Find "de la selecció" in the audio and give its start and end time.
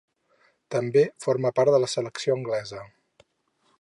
1.75-2.39